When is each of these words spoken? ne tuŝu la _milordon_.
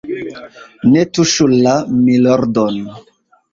ne 0.93 1.03
tuŝu 1.19 1.47
la 1.59 1.75
_milordon_. 2.01 2.83